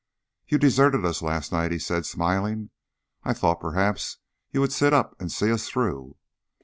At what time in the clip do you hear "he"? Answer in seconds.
1.71-1.77